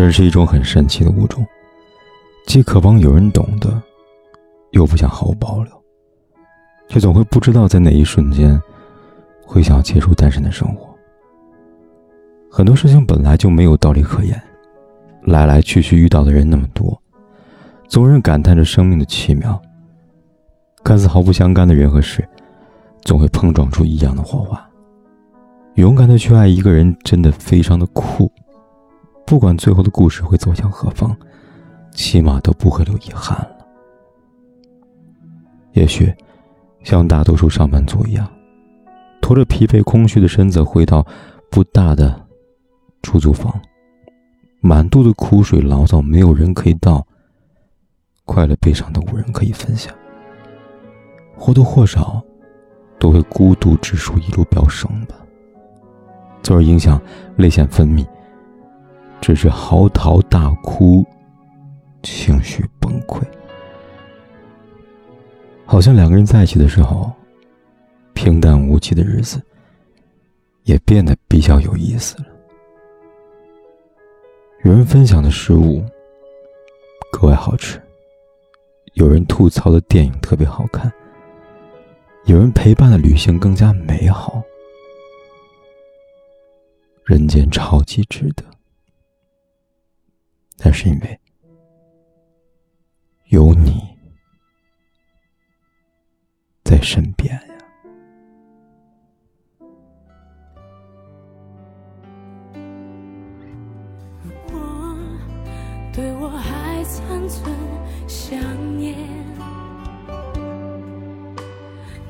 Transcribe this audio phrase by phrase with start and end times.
[0.00, 1.46] 人是一种很神奇的物种，
[2.46, 3.82] 既渴望有人懂得，
[4.72, 5.72] 又不想毫无保留，
[6.88, 8.60] 却总会不知道在哪一瞬间，
[9.44, 10.88] 会想要结束单身的生活。
[12.50, 14.40] 很多事情本来就没有道理可言，
[15.22, 17.00] 来来去去遇到的人那么多，
[17.88, 19.60] 总有人感叹着生命的奇妙。
[20.82, 22.26] 看似毫不相干的人和事，
[23.02, 24.66] 总会碰撞出一样的火花。
[25.74, 28.30] 勇敢的去爱一个人，真的非常的酷。
[29.28, 31.14] 不管最后的故事会走向何方，
[31.92, 33.58] 起码都不会留遗憾了。
[35.72, 36.10] 也许，
[36.82, 38.26] 像大多数上班族一样，
[39.20, 41.06] 拖着疲惫空虚的身子回到
[41.50, 42.18] 不大的
[43.02, 43.54] 出租房，
[44.60, 47.06] 满肚子苦水牢骚没有人可以倒，
[48.24, 49.94] 快乐悲伤的无人可以分享，
[51.36, 52.22] 或多或少，
[52.98, 55.16] 都会孤独指数一路飙升吧，
[56.42, 56.98] 从而影响
[57.36, 58.06] 泪腺分泌。
[59.20, 61.04] 只是嚎啕大哭，
[62.02, 63.22] 情绪崩溃。
[65.66, 67.12] 好像两个人在一起的时候，
[68.14, 69.40] 平淡无奇的日子
[70.64, 72.26] 也变得比较有意思了。
[74.64, 75.84] 有人分享的食物
[77.12, 77.80] 格外好吃，
[78.94, 80.90] 有人吐槽的电影特别好看，
[82.24, 84.42] 有人陪伴的旅行更加美好。
[87.04, 88.44] 人间超级值得。
[90.58, 91.20] 那是因为
[93.26, 93.80] 有你
[96.64, 97.40] 在身边呀。
[104.22, 104.58] 如果
[105.92, 107.54] 对我还残存
[108.06, 108.38] 想
[108.76, 108.96] 念，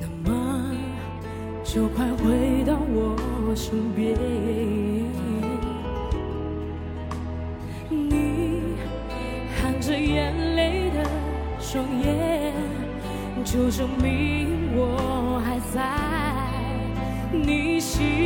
[0.00, 0.74] 那么
[1.64, 4.16] 就快回到我身边。
[9.86, 11.08] 着眼泪的
[11.60, 12.52] 双眼，
[13.44, 15.80] 就证明我还在。
[17.30, 18.25] 你心